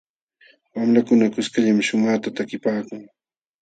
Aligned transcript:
Wamlakuna 0.75 1.25
kuskallam 1.33 1.79
shumaqta 1.87 2.29
takipaakun. 2.37 3.01